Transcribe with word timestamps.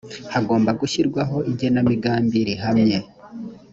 hagomba 0.33 0.71
gushyirwaho 0.81 1.37
igenamigambi 1.51 2.39
rihamye 2.47 2.97